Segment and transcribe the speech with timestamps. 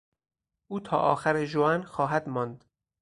[0.67, 2.63] او تا آخر ژوئن خواهد ماند.